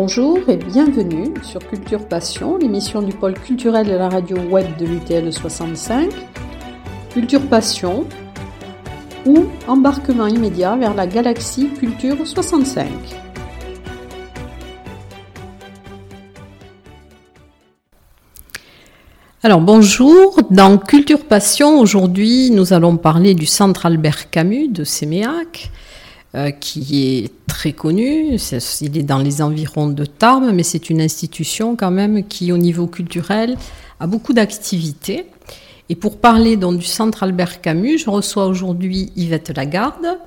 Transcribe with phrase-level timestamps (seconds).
[0.00, 4.86] Bonjour et bienvenue sur Culture Passion, l'émission du pôle culturel de la radio web de
[4.86, 6.08] l'UTL 65.
[7.12, 8.06] Culture Passion
[9.26, 12.86] ou embarquement immédiat vers la galaxie Culture 65.
[19.42, 25.72] Alors bonjour, dans Culture Passion, aujourd'hui nous allons parler du centre Albert Camus de Séméac.
[26.34, 28.36] Euh, qui est très connu.
[28.82, 32.58] il est dans les environs de Tarbes, mais c'est une institution quand même qui, au
[32.58, 33.56] niveau culturel,
[33.98, 35.24] a beaucoup d'activités.
[35.88, 40.18] Et pour parler donc, du centre Albert Camus, je reçois aujourd'hui Yvette Lagarde,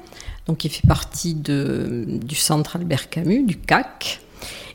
[0.47, 4.21] donc, qui fait partie du centre Albert Camus, du CAC.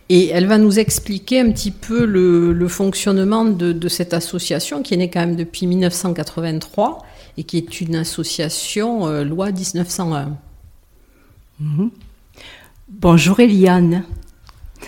[0.08, 4.94] Et elle va nous expliquer un petit peu le, fonctionnement de, de, cette association qui
[4.94, 7.04] est née quand même depuis 1983
[7.36, 10.36] et qui est une association euh, loi 1901.
[11.60, 11.90] Mhm.
[12.88, 14.04] Bonjour Eliane.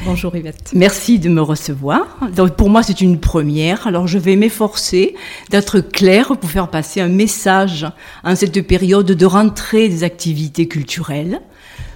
[0.04, 0.72] Bonjour Yvette.
[0.74, 2.18] Merci de me recevoir.
[2.36, 3.86] Donc pour moi c'est une première.
[3.86, 5.14] Alors je vais m'efforcer
[5.50, 7.86] d'être claire pour faire passer un message
[8.22, 11.40] en cette période de rentrée des activités culturelles.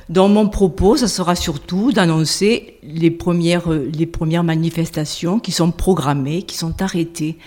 [0.08, 6.42] Dans mon propos, ça sera surtout d'annoncer les premières, les premières manifestations qui sont programmées,
[6.42, 7.38] qui sont arrêtées.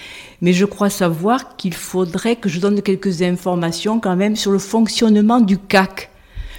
[0.41, 4.59] Mais je crois savoir qu'il faudrait que je donne quelques informations quand même sur le
[4.59, 6.09] fonctionnement du CAC,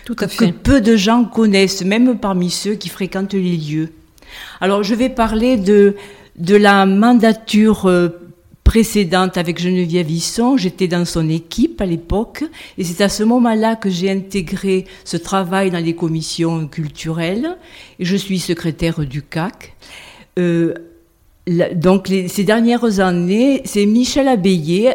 [0.06, 0.52] tout à fait.
[0.52, 3.92] que peu de gens connaissent, même parmi ceux qui fréquentent les lieux.
[4.60, 5.96] Alors, je vais parler de,
[6.36, 8.08] de la mandature euh,
[8.62, 10.56] précédente avec Geneviève Visson.
[10.56, 12.44] J'étais dans son équipe à l'époque
[12.78, 17.56] et c'est à ce moment-là que j'ai intégré ce travail dans les commissions culturelles
[17.98, 19.74] et je suis secrétaire du CAC.
[20.38, 20.72] Euh,
[21.74, 24.94] donc ces dernières années, c'est Michel Abeyé,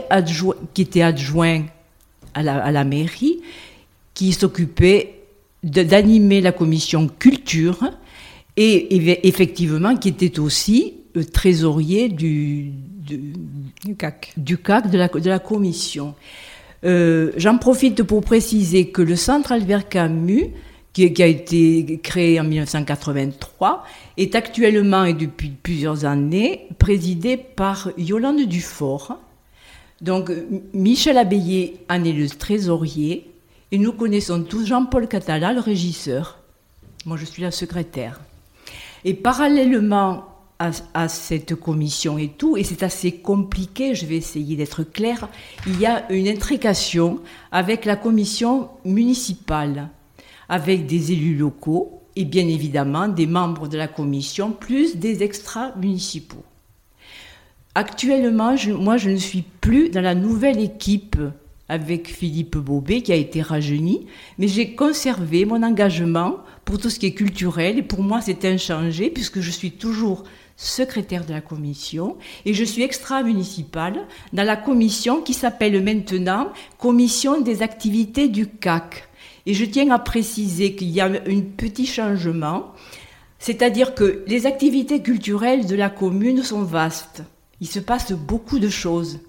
[0.74, 1.64] qui était adjoint
[2.34, 3.40] à la, à la mairie,
[4.14, 5.22] qui s'occupait
[5.64, 7.92] d'animer la commission culture
[8.58, 15.30] et effectivement qui était aussi euh, trésorier du, du, CAC, du CAC de, la, de
[15.30, 16.16] la commission.
[16.84, 20.48] Euh, j'en profite pour préciser que le centre Albert Camus,
[20.94, 23.86] qui, qui, a été créé en 1983,
[24.18, 29.18] est actuellement et depuis plusieurs années présidé par Yolande Dufort.
[30.02, 30.32] Donc
[30.74, 33.31] Michel Abeyé en est le trésorier
[33.72, 36.40] et nous connaissons tous Jean-Paul Catala, le régisseur.
[37.06, 38.20] Moi, je suis la secrétaire.
[39.06, 40.26] Et parallèlement
[40.94, 45.28] à, cette commission et tout, et c'est assez compliqué, je vais essayer d'être claire,
[45.66, 47.20] il y a une intrication
[47.52, 49.90] avec la commission municipale,
[50.50, 56.44] avec des élus locaux et bien évidemment des membres de la commission, plus des extra-municipaux.
[57.74, 61.18] Actuellement, moi, je ne suis plus dans la nouvelle équipe
[61.72, 64.06] avec Philippe Bobet qui a été rajeuni,
[64.38, 68.44] mais j'ai conservé mon engagement pour tout ce qui est culturel et pour moi c'est
[68.44, 70.26] inchangé puisque je suis toujours
[70.58, 77.40] secrétaire de la commission et je suis extra-municipale dans la commission qui s'appelle maintenant Commission
[77.40, 79.08] des activités du CAC.
[79.46, 82.74] Et je tiens à préciser qu'il y a un petit changement,
[83.40, 87.24] c'est-à-dire que les activités culturelles de la commune sont vastes.
[87.62, 89.20] Il se passe beaucoup de choses.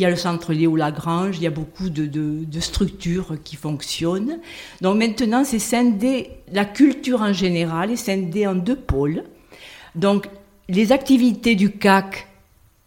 [0.00, 4.38] Il y a le centre Léo Lagrange, il y a beaucoup de, structures qui fonctionnent.
[4.80, 9.24] Donc maintenant, c'est scindé, la culture en général est scindée en deux pôles.
[9.94, 10.26] Donc
[10.70, 12.28] les activités du CAC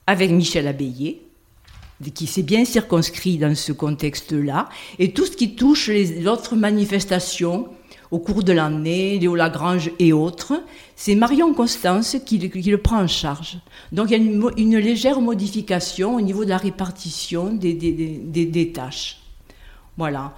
[0.08, 1.22] avec Michel Abeyé,
[2.16, 7.68] qui s'est bien circonscrit dans ce contexte-là, et tout ce qui touche les autres manifestations
[8.14, 10.54] au cours de l'année, Léo Lagrange et autres,
[10.96, 13.58] c'est Marion Constance qui, le prend en charge.
[13.92, 14.24] Donc il y a
[14.56, 19.20] une, légère modification au niveau de la répartition des, des, tâches.
[19.98, 20.34] Voilà.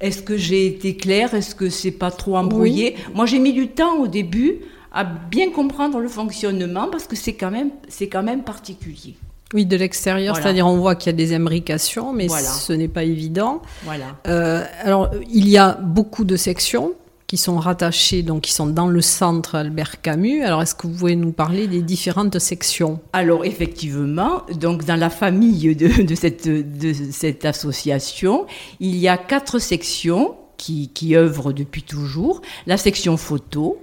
[0.00, 1.34] Est-ce que j'ai été claire?
[1.34, 2.96] Est-ce que c'est pas trop embrouillé?
[3.14, 7.34] Moi, j'ai mis du temps au début à bien comprendre le fonctionnement parce que c'est
[7.34, 9.16] quand même, c'est quand même particulier.
[9.52, 13.04] Oui, de l'extérieur, c'est-à-dire on voit qu'il y a des imbrications, mais ce n'est pas
[13.04, 13.60] évident.
[13.84, 14.16] Voilà.
[14.26, 16.94] Euh, alors, il y a beaucoup de sections
[17.28, 20.42] qui sont rattachés, donc qui sont dans le centre Albert Camus.
[20.42, 23.00] Alors, est-ce que vous pouvez nous parler des différentes sections?
[23.12, 28.46] Alors, effectivement, donc dans la famille de, cette, de cette association,
[28.80, 32.40] il y a quatre sections qui, qui œuvrent depuis toujours.
[32.66, 33.78] La section photo,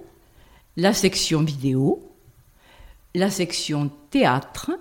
[0.76, 2.02] la section vidéo,
[3.14, 4.72] la section théâtre,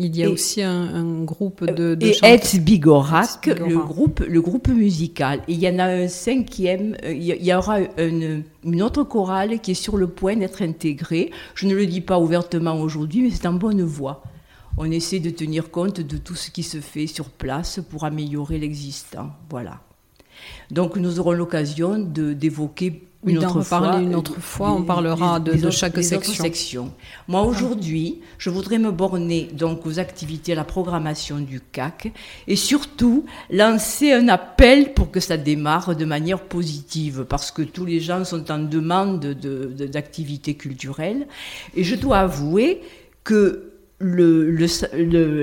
[0.00, 5.40] Il y a aussi un, groupe de, de et Bigorak, le groupe, le groupe musical.
[5.48, 9.58] Et il y en a un cinquième, euh, il y aura une, une autre chorale
[9.60, 11.32] qui est sur le point d'être intégrée.
[11.56, 14.22] Je ne le dis pas ouvertement aujourd'hui, mais c'est en bonne voie.
[14.76, 18.58] On essaie de tenir compte de tout ce qui se fait sur place pour améliorer
[18.58, 19.30] l'existant.
[19.50, 19.80] Voilà.
[20.70, 26.02] Donc nous aurons l'occasion d'évoquer une autre fois, une autre fois, on parlera de, chaque
[26.02, 26.92] section.
[27.26, 32.12] Moi aujourd'hui, je voudrais me borner donc aux activités, à la programmation du CAC
[32.46, 37.84] et surtout lancer un appel pour que ça démarre de manière positive parce que tous
[37.84, 41.26] les gens sont en demande d'activités de, culturelles.
[41.74, 42.82] Et je dois avouer
[43.24, 44.50] que le,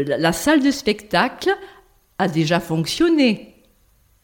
[0.03, 1.49] la salle de spectacle
[2.19, 3.54] a déjà fonctionné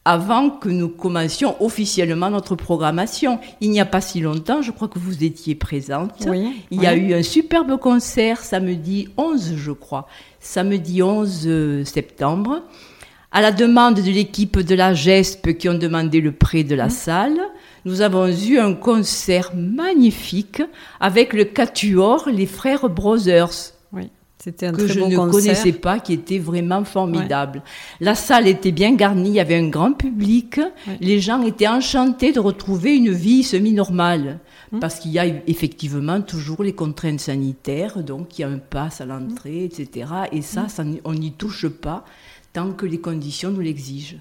[0.04, 3.38] avant que nous commencions officiellement notre programmation.
[3.60, 6.26] Il n'y a pas si longtemps, je crois que vous étiez présente.
[6.70, 10.08] Il y a eu un superbe concert samedi 11, je crois,
[10.40, 12.62] samedi 11 euh, septembre,
[13.30, 16.86] à la demande de l'équipe de la GESP qui ont demandé le prêt de la
[16.86, 16.90] mmh.
[16.90, 17.40] salle.
[17.84, 20.62] Nous avons eu un concert magnifique
[21.00, 23.72] avec le quatuor Les Frères Brothers.
[24.42, 27.62] C'était un que je ne connaissais pas, qui était vraiment formidable.
[28.00, 30.58] La salle était bien garnie, il y avait un grand public.
[31.00, 34.40] Les gens étaient enchantés de retrouver une vie semi-normale.
[34.72, 34.80] Hum.
[34.80, 39.00] Parce qu'il y a effectivement toujours les contraintes sanitaires, donc il y a un pass
[39.00, 40.10] à l'entrée, etc.
[40.32, 40.68] Et ça, hum.
[40.68, 42.04] ça on n'y touche pas
[42.52, 44.16] tant que les conditions nous l'exigent.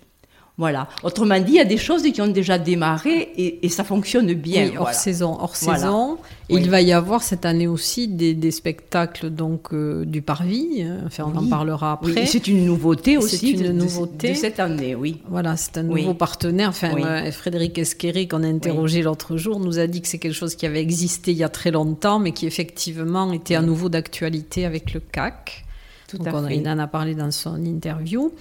[0.61, 0.87] Voilà.
[1.01, 4.67] Autrement dit, il y a des choses qui ont déjà démarré et, ça fonctionne bien.
[4.67, 5.35] Oui, hors saison.
[5.39, 6.19] Hors saison.
[6.49, 10.83] Il va y avoir cette année aussi des, spectacles donc euh, du Parvis.
[10.83, 12.27] Euh, enfin, on en parlera après.
[12.27, 13.37] C'est une nouveauté aussi.
[13.37, 15.23] C'est une de, nouveauté de, cette année, oui.
[15.27, 16.69] Voilà, c'est un nouveau partenaire.
[16.69, 20.35] Enfin, euh, Frédéric Esqueré, qu'on a interrogé l'autre jour, nous a dit que c'est quelque
[20.35, 23.89] chose qui avait existé il y a très longtemps, mais qui effectivement était à nouveau
[23.89, 25.65] d'actualité avec le CAC.
[26.07, 26.57] Tout donc à fait.
[26.57, 28.31] il en a parlé dans son interview.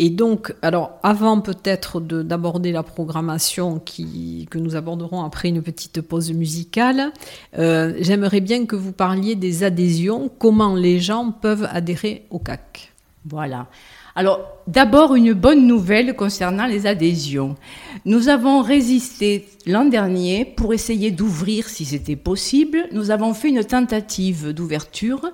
[0.00, 6.32] Et donc, alors avant peut-être d'aborder la programmation que nous aborderons après une petite pause
[6.32, 7.12] musicale,
[7.58, 12.92] euh, j'aimerais bien que vous parliez des adhésions, comment les gens peuvent adhérer au CAC.
[13.24, 13.66] Voilà.
[14.14, 17.56] Alors, d'abord, une bonne nouvelle concernant les adhésions.
[18.04, 22.84] Nous avons résisté l'an dernier pour essayer d'ouvrir si c'était possible.
[22.90, 25.30] Nous avons fait une tentative d'ouverture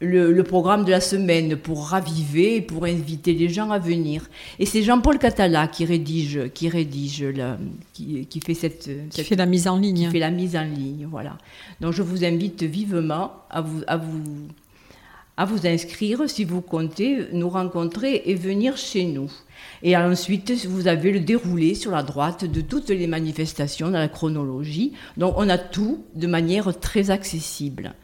[0.00, 4.28] le, programme de la semaine pour raviver et pour inviter les gens à venir.
[4.58, 7.58] Et c'est Jean-Paul Catala qui rédige, qui rédige, la,
[7.92, 10.06] qui, qui, fait cette, qui fait la mise en ligne.
[10.06, 11.36] Qui fait la mise en ligne, voilà.
[11.80, 14.48] Donc je vous invite vivement à vous, à vous,
[15.36, 19.30] à vous inscrire si vous comptez nous rencontrer et venir chez nous.
[19.82, 24.08] Et ensuite, vous avez le déroulé sur la droite de toutes les manifestations dans la
[24.08, 24.92] chronologie.
[25.16, 27.94] Donc on a tout de manière très accessible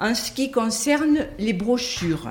[0.00, 2.30] en ce qui concerne les brochures.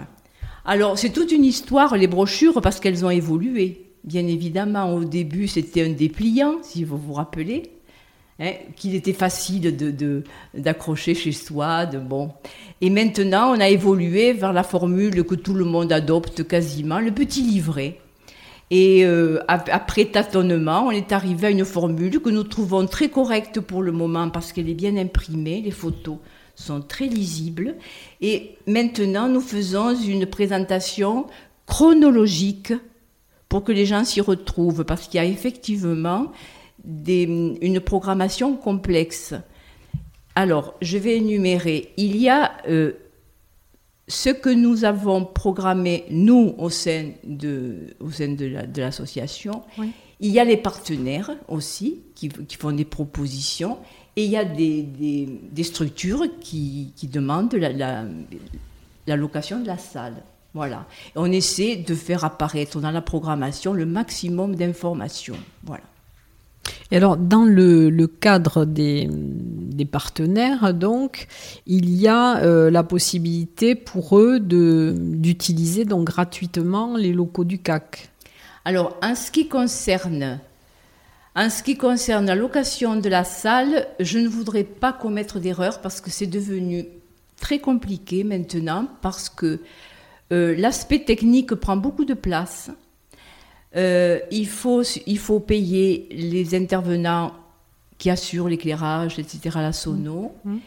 [0.66, 3.86] Alors, c'est toute une histoire, les brochures, parce qu'elles ont évolué.
[4.04, 7.72] Bien évidemment, au début, c'était un dépliant, si vous vous rappelez,
[8.40, 9.78] hein, qu'il était facile
[10.54, 11.86] d'accrocher de, chez soi.
[11.86, 12.32] De, bon.
[12.82, 17.12] Et maintenant, on a évolué vers la formule que tout le monde adopte quasiment, le
[17.12, 18.00] petit livret.
[18.72, 23.60] Et euh, après tâtonnement, on est arrivé à une formule que nous trouvons très correcte
[23.60, 26.18] pour le moment parce qu'elle est bien imprimée, les photos
[26.60, 27.75] sont très lisibles.
[28.22, 31.28] Et maintenant, nous faisons une présentation
[31.66, 32.74] chronologique
[33.48, 36.32] pour que les gens s'y retrouvent, parce qu'il y a effectivement
[36.86, 39.34] une programmation complexe.
[40.36, 41.94] Alors, je vais énumérer.
[41.98, 42.94] Il y a euh,
[44.08, 49.63] ce que nous avons programmé, nous, au sein de, au sein de l'association.
[50.20, 53.78] Il y a les partenaires aussi qui, font des propositions.
[54.16, 58.04] Et il y a des, des, structures qui, qui demandent la, la,
[59.08, 60.24] la, location de la salle.
[60.54, 60.86] Voilà.
[61.16, 65.38] Et on essaie de faire apparaître dans la programmation le maximum d'informations.
[65.63, 65.84] Voilà.
[66.92, 69.08] Et alors, dans le, cadre des,
[69.92, 71.28] partenaires, donc,
[71.66, 78.10] il y a euh, la possibilité pour eux d'utiliser donc gratuitement les locaux du CAC.
[78.66, 80.39] Alors, en ce qui concerne
[81.36, 85.82] en ce qui concerne la location de la salle, je ne voudrais pas commettre d'erreur
[85.82, 86.86] parce que c'est devenu
[87.40, 89.60] très compliqué maintenant parce que
[90.32, 92.72] euh, l'aspect technique prend beaucoup de place.
[93.76, 97.34] Euh, il, faut, il faut payer les intervenants
[97.98, 100.34] qui assurent l'éclairage, etc., la sono.
[100.44, 100.58] Mmh.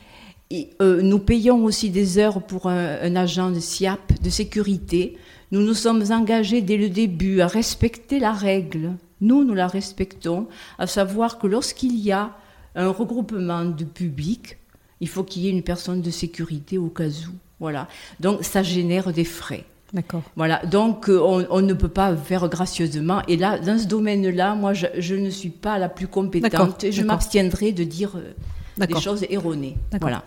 [0.50, 5.16] Et, euh, nous payons aussi des heures pour un, agent de SIAP, de sécurité.
[5.50, 8.92] Nous nous sommes engagés dès le début à respecter la règle.
[9.22, 10.48] Nous, nous la respectons,
[10.78, 12.32] à savoir que lorsqu'il y a
[12.74, 14.58] un regroupement de public,
[15.00, 17.32] il faut qu'il y ait une personne de sécurité au cas où.
[17.60, 17.88] Voilà.
[18.20, 19.64] Donc ça génère des frais.
[19.92, 20.22] D'accord.
[20.36, 23.20] Voilà, donc euh, on, ne peut pas faire gracieusement.
[23.28, 27.02] Et là, dans ce domaine-là, moi, je, ne suis pas la plus compétente et je
[27.02, 29.76] m'abstiendrai de dire euh, des choses erronées.
[30.00, 30.24] Voilà.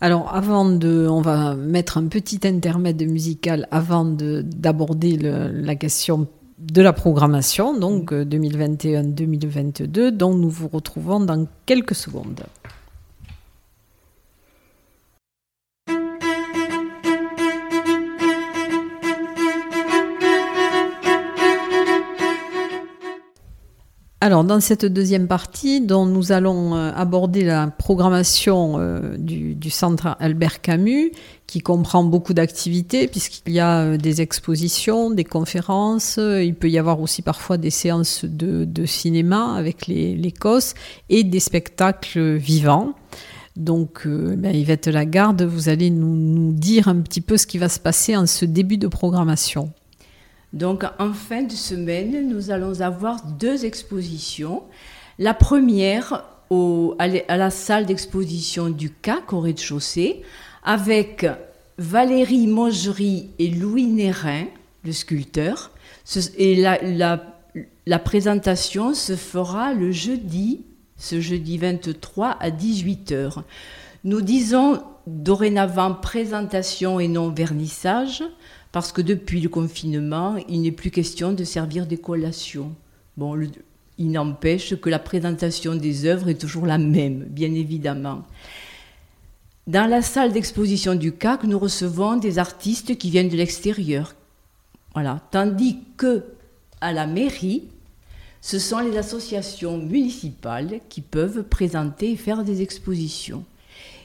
[0.00, 6.28] Alors, avant de, on va mettre un petit intermède musical avant d'aborder la question
[6.58, 12.42] de la programmation, donc 2021-2022, euh, dont nous vous retrouvons dans quelques secondes.
[24.20, 30.16] Alors, dans cette deuxième partie, dont nous allons euh, aborder la programmation euh, du, centre
[30.18, 31.12] Albert Camus,
[31.46, 36.78] qui comprend beaucoup d'activités, puisqu'il y a euh, des expositions, des conférences, il peut y
[36.78, 40.20] avoir aussi parfois des séances de, cinéma avec les,
[41.08, 42.94] et des spectacles vivants.
[43.54, 47.78] Donc, ben, Yvette Lagarde, vous allez nous dire un petit peu ce qui va se
[47.78, 49.72] passer en ce début de programmation.
[50.52, 54.62] Donc en fin de semaine, nous allons avoir deux expositions.
[55.18, 56.24] La première
[56.98, 60.22] à la salle d'exposition du CAC au rez-de-chaussée
[60.64, 61.26] avec
[61.76, 64.46] Valérie Mongerie et Louis Nérin,
[64.84, 65.70] le sculpteur.
[66.38, 70.64] Et la, présentation se fera le jeudi,
[70.96, 73.42] ce jeudi 23 à 18h.
[74.04, 78.22] Nous disons dorénavant présentation et non vernissage
[78.72, 82.74] parce que depuis le confinement, il n'est plus question de servir des collations.
[83.16, 83.38] Bon,
[83.98, 88.24] il n'empêche que la présentation des œuvres est toujours la même, bien évidemment.
[89.66, 94.14] Dans la salle d'exposition du CAC, nous recevons des artistes qui viennent de l'extérieur.
[94.94, 95.20] Voilà.
[95.30, 96.24] Tandis que
[96.80, 97.64] à la mairie,
[98.40, 103.44] ce sont les associations municipales qui peuvent présenter et faire des expositions.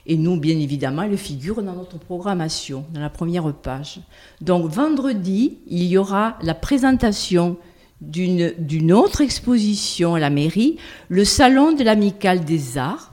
[0.06, 4.00] Et nous, bien évidemment, elle figure dans notre programmation, dans la première page.
[4.40, 7.56] Donc vendredi, il y aura la présentation
[8.00, 10.76] d'une autre exposition à la mairie,
[11.08, 13.12] le Salon de l'Amicale des Arts,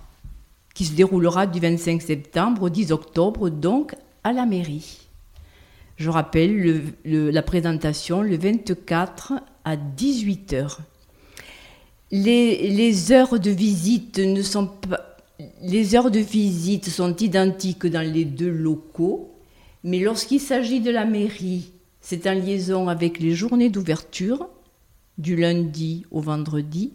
[0.73, 4.99] qui se déroulera du 25 septembre au 10 octobre, donc à la mairie.
[5.95, 9.33] Je rappelle la présentation le 24
[9.63, 10.77] à 18h.
[12.11, 15.10] Les, les heures de visite ne sont pas
[15.61, 19.33] les heures de visite sont identiques dans les deux locaux,
[19.83, 24.49] mais lorsqu'il s'agit de la mairie, c'est en liaison avec les journées d'ouverture,
[25.17, 26.93] du lundi au vendredi,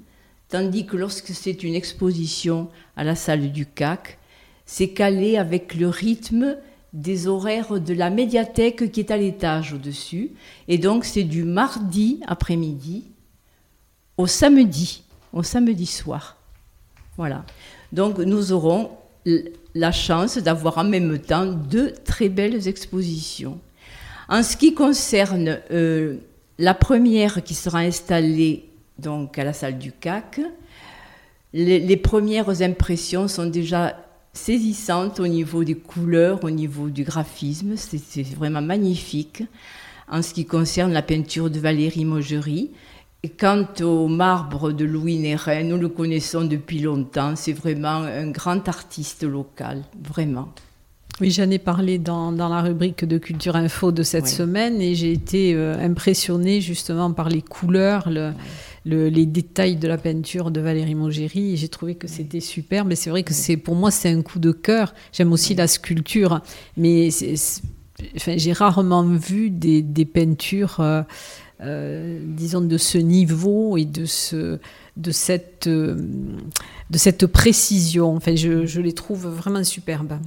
[0.48, 4.18] tandis que lorsque c'est une exposition à la salle du CAC,
[4.64, 6.56] c'est calé avec le rythme
[6.92, 10.32] des horaires de la médiathèque qui est à l'étage au-dessus,
[10.66, 13.04] et donc c'est du mardi après-midi
[14.16, 16.36] au samedi, au samedi soir.
[17.16, 17.44] Voilà.
[17.92, 18.90] Donc nous aurons
[19.74, 23.58] la chance d'avoir en même temps deux très belles expositions.
[24.28, 26.16] En ce qui concerne euh,
[26.58, 28.64] la première qui sera installée
[28.98, 30.40] donc à la salle du CAC,
[31.52, 33.96] les, premières impressions sont déjà
[34.32, 37.74] saisissantes au niveau des couleurs, au niveau du graphisme.
[37.76, 39.42] C'est vraiment magnifique.
[40.08, 42.70] En ce qui concerne la peinture de Valérie Maugerie,
[43.30, 47.34] quant au marbre de Louis Nérin, nous le connaissons depuis longtemps.
[47.36, 50.48] C'est vraiment un grand artiste local, vraiment.
[51.20, 54.94] Oui, j'en ai parlé dans, dans, la rubrique de Culture Info de cette semaine et
[54.94, 58.34] j'ai été euh, impressionnée justement par les couleurs, le,
[58.84, 61.56] les détails de la peinture de Valérie Mongéry.
[61.56, 64.38] J'ai trouvé que c'était super, mais c'est vrai que c'est pour moi c'est un coup
[64.38, 64.92] de cœur.
[65.10, 66.42] J'aime aussi la sculpture,
[66.76, 67.08] mais
[68.16, 71.02] enfin, j'ai rarement vu des, des peintures, euh,
[71.62, 74.58] euh, disons, de ce niveau et de ce
[74.96, 75.94] de cette, euh,
[76.90, 78.16] de cette précision.
[78.16, 80.18] Enfin, je, je les trouve vraiment superbes.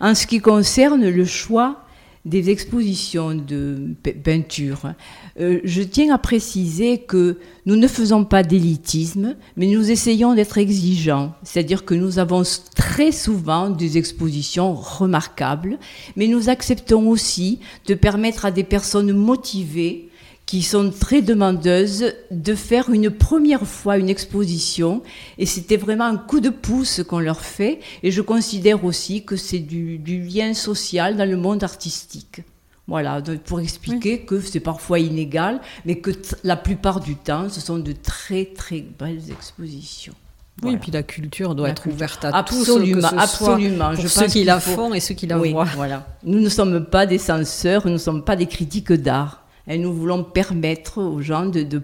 [0.00, 1.82] En ce qui concerne le choix
[2.24, 4.94] des expositions de peinture.
[5.40, 10.58] Euh, je tiens à préciser que nous ne faisons pas d'élitisme, mais nous essayons d'être
[10.58, 11.32] exigeants.
[11.42, 12.44] C'est-à-dire que nous avons
[12.76, 15.78] très souvent des expositions remarquables,
[16.14, 20.08] mais nous acceptons aussi de permettre à des personnes motivées
[20.46, 25.02] qui sont très demandeuses de faire une première fois une exposition.
[25.38, 27.80] Et c'était vraiment un coup de pouce qu'on leur fait.
[28.02, 32.42] Et je considère aussi que c'est du, lien social dans le monde artistique.
[32.88, 36.10] Voilà, pour expliquer que c'est parfois inégal, mais que
[36.42, 40.14] la plupart du temps, ce sont de très très belles expositions.
[40.62, 43.94] Oui, et puis la culture doit être ouverte à absolument, tous, absolument.
[43.94, 45.64] je ceux qui la font et ceux qui la voient.
[45.74, 46.06] Voilà.
[46.24, 49.41] Nous ne sommes pas des censeurs, nous ne sommes pas des critiques d'art.
[49.68, 51.80] Et nous voulons permettre aux gens de, de,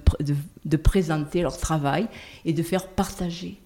[0.65, 2.09] de, présenter leur travail
[2.45, 3.57] et de faire partager.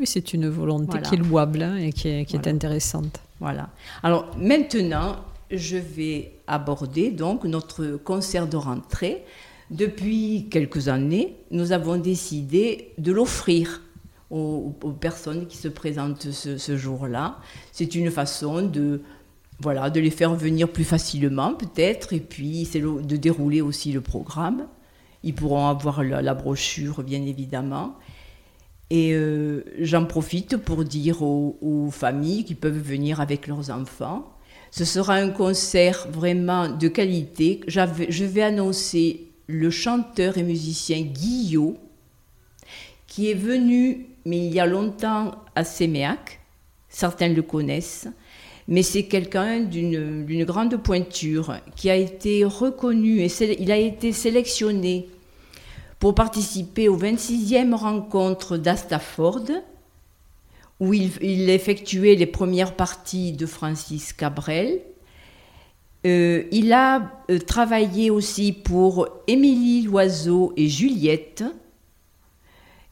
[0.00, 3.20] Oui, c'est une volonté qui est louable hein, et qui est, qui est intéressante.
[3.40, 3.68] Voilà.
[4.02, 5.16] Alors maintenant,
[5.50, 9.24] je vais aborder donc notre concert de rentrée.
[9.70, 13.82] Depuis quelques années, nous avons décidé de l'offrir
[14.30, 17.38] aux, aux, personnes qui se présentent ce, ce jour-là.
[17.72, 19.02] C'est une façon de
[19.60, 24.00] voilà, de les faire venir plus facilement peut-être, et puis c'est de dérouler aussi le
[24.00, 24.68] programme.
[25.24, 27.96] Ils pourront avoir la, brochure, bien évidemment.
[28.90, 34.32] Et euh, j'en profite pour dire aux, familles qui peuvent venir avec leurs enfants,
[34.70, 37.60] ce sera un concert vraiment de qualité.
[37.66, 41.78] Je vais annoncer le chanteur et musicien Guillot,
[43.06, 46.40] qui est venu, mais il y a longtemps, à Séméac.
[46.88, 48.08] Certains le connaissent
[48.68, 55.08] mais c'est quelqu'un d'une grande pointure qui a été reconnu et il a été sélectionné
[55.98, 59.46] pour participer aux 26e rencontres d'Astaford,
[60.80, 64.80] où il, effectuait les premières parties de Francis Cabrel.
[66.06, 71.42] Euh, il a euh, travaillé aussi pour Émilie Loiseau et Juliette.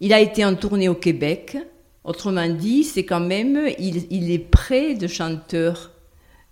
[0.00, 1.56] Il a été en tournée au Québec.
[2.06, 5.90] Autrement dit, c'est quand même, il, est près de chanteurs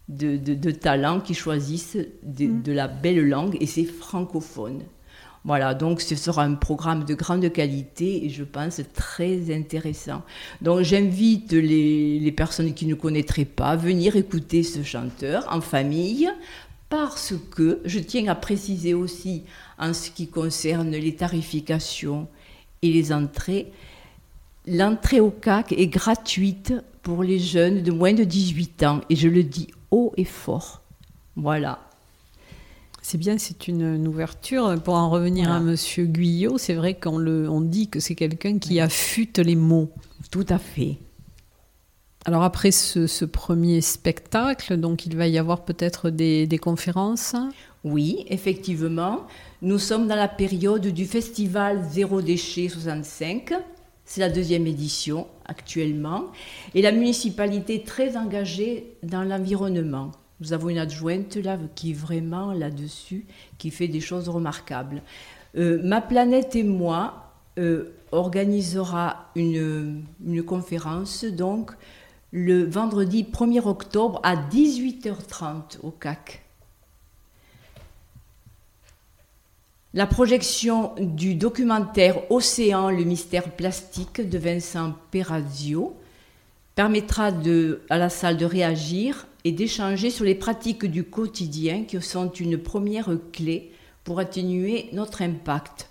[0.08, 2.62] de, talent qui choisissent mm.
[2.62, 4.82] de, la belle langue et c'est francophone.
[5.44, 10.22] Voilà, donc ce sera un programme de grande qualité et je pense très intéressant.
[10.60, 15.60] Donc j'invite les, les, personnes qui ne connaîtraient pas à venir écouter ce chanteur en
[15.60, 16.28] famille
[16.88, 19.44] parce que je tiens à préciser aussi
[19.78, 22.26] en ce qui concerne les tarifications
[22.82, 23.70] et les entrées,
[24.66, 26.72] L'entrée au CAC est gratuite
[27.02, 30.80] pour les jeunes de moins de 18 ans et je le dis haut et fort.
[31.36, 31.80] Voilà.
[33.02, 34.74] C'est bien, c'est une, ouverture.
[34.82, 38.80] Pour en revenir à Monsieur Guyot, c'est vrai qu'on on dit que c'est quelqu'un qui
[38.80, 39.90] affûte les mots.
[40.30, 40.96] Tout à fait.
[42.24, 47.36] Alors après ce, premier spectacle, donc il va y avoir peut-être des, des, conférences
[47.84, 49.26] Oui, effectivement.
[49.60, 53.52] Nous sommes dans la période du festival Zéro Déchet 65
[54.04, 56.26] c'est la deuxième édition actuellement.
[56.74, 60.12] Et la municipalité est très engagée dans l'environnement.
[60.40, 63.26] Nous avons une adjointe là qui est vraiment là-dessus,
[63.58, 65.02] qui fait des choses remarquables.
[65.56, 70.04] Euh, Ma planète et moi euh, organisera une,
[70.46, 71.70] conférence donc
[72.32, 76.43] le vendredi 1er octobre à 18h30 au CAC.
[79.96, 85.94] La projection du documentaire Océan, le mystère plastique de Vincent Perazio
[86.74, 87.30] permettra
[87.90, 92.58] à la salle de réagir et d'échanger sur les pratiques du quotidien qui sont une
[92.58, 93.70] première clé
[94.02, 95.88] pour atténuer notre impact.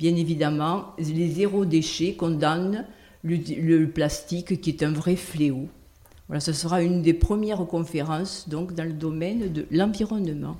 [0.00, 2.84] Bien évidemment, les zéro déchets condamnent
[3.22, 5.68] le, plastique qui est un vrai fléau.
[6.26, 10.56] Voilà, ce sera une des premières conférences donc dans le domaine de l'environnement.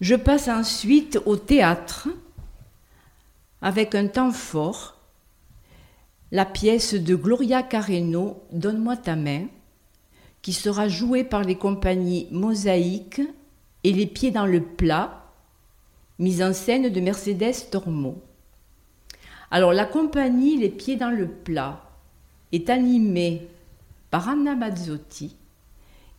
[0.00, 2.08] Je passe ensuite au théâtre
[3.60, 4.96] avec un temps fort,
[6.30, 9.46] la pièce de Gloria Carreno, Donne-moi ta main,
[10.40, 13.20] qui sera jouée par les compagnies Mosaïque
[13.82, 15.32] et Les Pieds dans le plat,
[16.20, 18.22] mise en scène de Mercedes Tormo.
[19.50, 21.82] Alors la compagnie Les Pieds dans le plat
[22.52, 23.48] est animée
[24.10, 25.34] par Anna Mazzotti,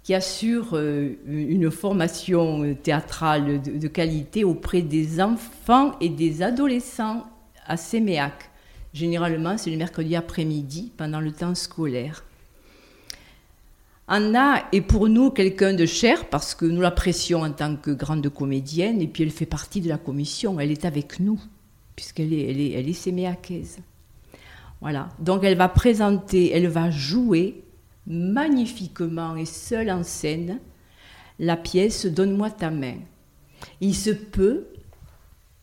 [0.10, 7.28] qui assure euh, une formation théâtrale de, qualité auprès des enfants et des adolescents
[7.68, 8.50] à Séméac.
[8.92, 12.24] Généralement, c'est le mercredi après-midi, pendant le temps scolaire.
[14.08, 18.28] Anna est pour nous quelqu'un de cher parce que nous l'apprécions en tant que grande
[18.30, 21.40] comédienne et puis elle fait partie de la commission, elle est avec nous
[21.96, 23.78] puisqu'elle est, elle est, elle est séméacaise.
[24.82, 27.62] Voilà, donc elle va présenter, elle va jouer
[28.10, 30.60] magnifiquement et seule en scène
[31.40, 32.98] la pièce Donne-moi ta main.
[33.80, 34.66] Il se peut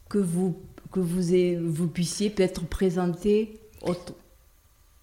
[0.09, 0.57] que vous,
[0.93, 1.23] que vous,
[1.69, 3.61] vous puissiez peut-être présenter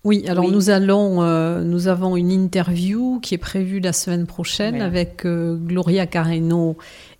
[0.03, 4.81] oui, alors nous allons, euh, nous avons une interview qui est prévue la semaine prochaine
[4.81, 6.75] avec euh, Gloria Carreno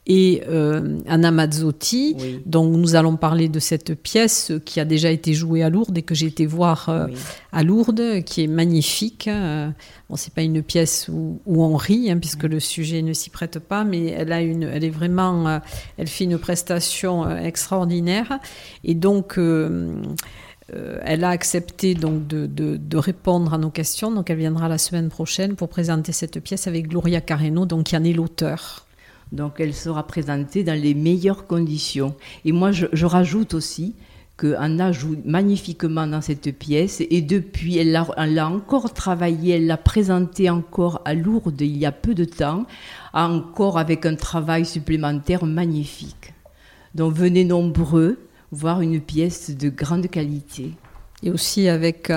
[0.05, 2.15] et euh, Anna Mazzotti.
[2.45, 6.01] Donc nous allons parler de cette pièce qui a déjà été jouée à Lourdes et
[6.01, 7.07] que j'ai été voir euh,
[7.51, 9.27] à Lourdes, qui est magnifique.
[9.27, 9.69] Euh,
[10.09, 13.59] bon, c'est pas une pièce où, on rit, hein, puisque le sujet ne s'y prête
[13.59, 15.59] pas, mais elle a une, elle est vraiment, euh,
[15.97, 18.39] elle fait une prestation extraordinaire.
[18.83, 19.39] Et donc
[21.05, 24.11] elle a accepté donc de, de, de, répondre à nos questions.
[24.11, 27.97] Donc elle viendra la semaine prochaine pour présenter cette pièce avec Gloria Carreno, donc qui
[27.97, 28.87] en est l'auteur.
[29.33, 32.15] Donc elle sera présentée dans les meilleures conditions.
[32.45, 33.95] Et moi, je, rajoute aussi
[34.37, 39.77] que Anna joue magnifiquement dans cette pièce et depuis, elle l'a encore travaillé, elle l'a
[39.77, 42.65] présentée encore à Lourdes il y a peu de temps,
[43.13, 46.33] encore avec un travail supplémentaire magnifique.
[46.93, 48.19] Donc venez nombreux
[48.51, 50.73] voir une pièce de grande qualité
[51.23, 52.11] et aussi avec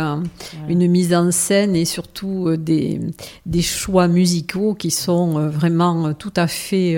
[0.69, 3.01] une mise en scène et surtout euh, des,
[3.47, 6.97] des choix musicaux qui sont euh, vraiment euh, tout à fait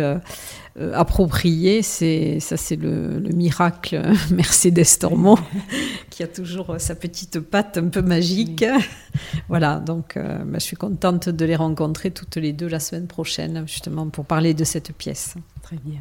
[0.94, 1.82] appropriés.
[1.82, 5.38] C'est ça, c'est le, miracle Mercedes Tormo
[6.10, 8.64] qui a toujours sa petite patte un peu magique.
[9.48, 13.64] voilà, donc bah, je suis contente de les rencontrer toutes les deux la semaine prochaine,
[13.66, 15.34] justement pour parler de cette pièce.
[15.62, 16.00] Très bien.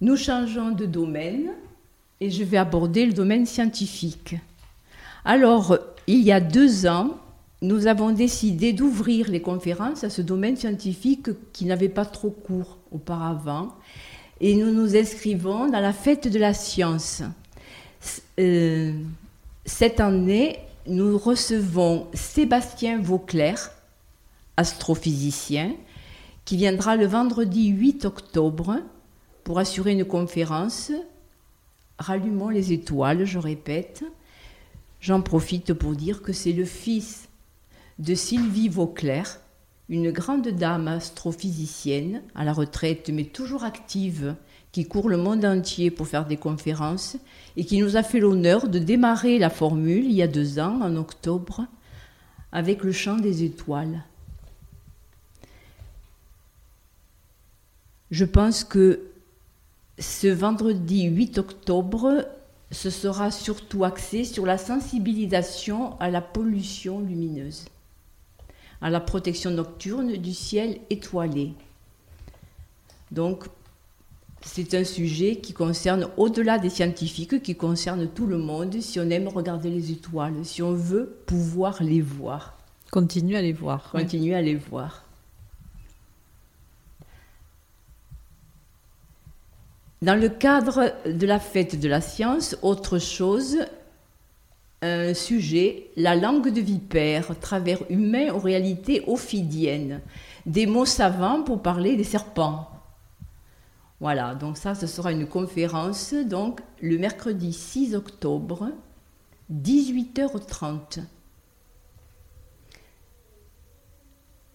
[0.00, 1.50] Nous changeons de domaine
[2.24, 4.36] et je vais aborder le domaine scientifique.
[5.26, 7.18] Alors, il y a deux ans,
[7.60, 12.78] nous avons décidé d'ouvrir les conférences à ce domaine scientifique qui n'avait pas trop cours
[12.92, 13.74] auparavant.
[14.40, 17.22] Et nous nous inscrivons dans la fête de la science.
[18.38, 18.94] Euh,
[19.66, 23.70] cette année, nous recevons Sébastien Vauclair,
[24.56, 25.72] astrophysicien,
[26.46, 28.78] qui viendra le vendredi 8 octobre
[29.44, 30.90] pour assurer une conférence
[31.98, 34.04] Rallumons les étoiles, je répète.
[35.00, 37.28] J'en profite pour dire que c'est le fils
[37.98, 39.40] de Sylvie Vauclair,
[39.88, 44.34] une grande dame astrophysicienne à la retraite mais toujours active,
[44.72, 47.16] qui court le monde entier pour faire des conférences
[47.56, 50.80] et qui nous a fait l'honneur de démarrer la formule il y a deux ans,
[50.82, 51.66] en octobre,
[52.50, 54.02] avec le chant des étoiles.
[58.10, 59.00] Je pense que
[59.98, 62.26] ce vendredi 8 octobre,
[62.70, 67.66] ce sera surtout axé sur la sensibilisation à la pollution lumineuse,
[68.80, 71.52] à la protection nocturne du ciel étoilé.
[73.12, 73.44] Donc,
[74.42, 79.08] c'est un sujet qui concerne, au-delà des scientifiques, qui concerne tout le monde si on
[79.10, 82.58] aime regarder les étoiles, si on veut pouvoir les voir.
[82.90, 83.90] Continuer à les voir.
[83.90, 85.03] Continuer à les voir.
[90.04, 93.56] Dans le cadre de la fête de la science, autre chose,
[94.82, 100.02] un sujet, la langue de vipère, travers humain aux réalités ophidiennes.
[100.44, 102.68] Des mots savants pour parler des serpents.
[103.98, 108.68] Voilà, donc ça, ce sera une conférence, donc le mercredi 6 octobre,
[109.50, 111.00] 18h30.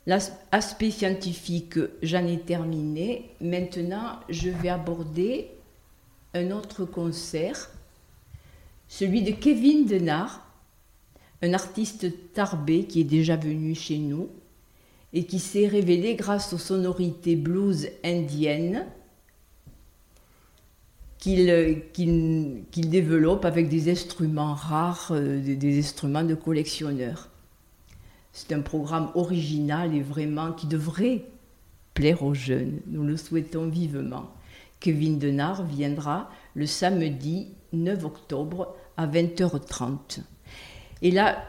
[0.09, 3.29] L'aspect scientifique, j'en ai terminé.
[3.41, 5.51] Maintenant, je vais aborder
[6.33, 7.69] un autre concert,
[8.87, 10.43] celui de Kevin Denard,
[11.43, 14.29] un artiste tarbé qui est déjà venu chez nous
[15.13, 18.87] et qui s'est révélé grâce aux sonorités blues indiennes
[21.19, 21.45] qu'il
[22.89, 27.29] développe avec des instruments rares, euh, des instruments de collectionneurs.
[28.39, 31.25] C'est un programme original et vraiment qui devrait
[31.93, 32.79] plaire aux jeunes.
[32.87, 34.31] Nous le souhaitons vivement.
[34.79, 40.21] Kevin Denard viendra le samedi 9 octobre à 20h30.
[41.01, 41.43] Et là,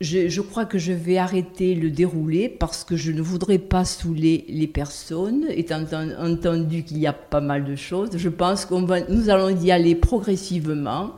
[0.00, 4.46] je, crois que je vais arrêter le déroulé parce que je ne voudrais pas saouler
[4.48, 5.84] les personnes, étant
[6.18, 8.16] entendu qu'il y a pas mal de choses.
[8.16, 11.16] Je pense qu'on va, nous allons y aller progressivement.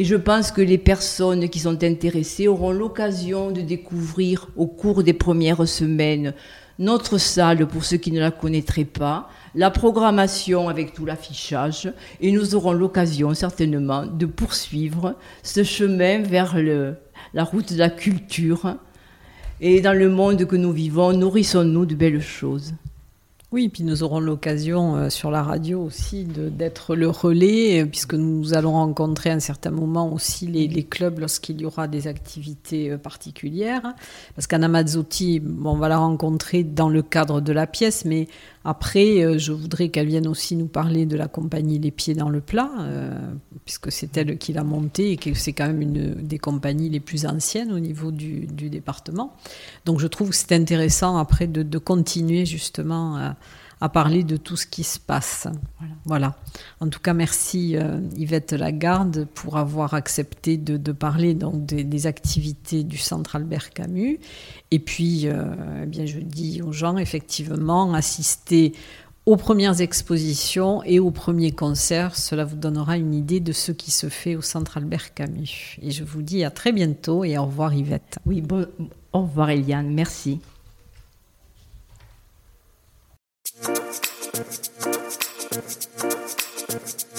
[0.00, 5.02] Et je pense que les personnes qui sont intéressées auront l'occasion de découvrir au cours
[5.02, 6.32] des premières semaines
[6.78, 12.32] notre salle pour ceux qui ne la connaîtraient pas, la programmation avec tout l'affichage, et
[12.32, 16.56] nous aurons l'occasion certainement de poursuivre ce chemin vers
[17.34, 18.76] la route de la culture.
[19.60, 22.72] Et dans le monde que nous vivons, nourrissons-nous de belles choses.
[23.52, 28.14] Oui, puis nous aurons l'occasion euh, sur la radio aussi d'être le relais, euh, puisque
[28.14, 32.92] nous allons rencontrer à un certain moment aussi les, clubs lorsqu'il y aura des activités
[32.92, 33.82] euh, particulières.
[34.36, 38.28] Parce qu'Anna Mazzotti, on va la rencontrer dans le cadre de la pièce, mais
[38.64, 42.28] après, euh, je voudrais qu'elle vienne aussi nous parler de la compagnie Les Pieds dans
[42.28, 43.18] le Plat, euh,
[43.64, 47.00] puisque c'est elle qui l'a montée et que c'est quand même une des compagnies les
[47.00, 49.34] plus anciennes au niveau du, département.
[49.86, 53.34] Donc je trouve que c'est intéressant après de, continuer justement
[53.88, 55.48] parler de tout ce qui se passe.
[56.04, 56.36] Voilà.
[56.80, 62.84] En tout cas, merci euh, Yvette Lagarde pour avoir accepté de, parler donc des, activités
[62.84, 64.18] du Centre Albert Camus
[64.70, 65.44] et puis, euh,
[65.82, 68.72] eh bien, je dis aux gens, effectivement, assister
[69.26, 72.16] aux premières expositions et aux premiers concerts.
[72.16, 75.78] Cela vous donnera une idée de ce qui se fait au Centre Albert Camus.
[75.82, 78.18] Et je vous dis à très bientôt et au revoir Yvette.
[78.26, 78.42] Oui,
[79.12, 80.40] au revoir Eliane, merci.
[83.62, 83.78] thank
[87.02, 87.09] you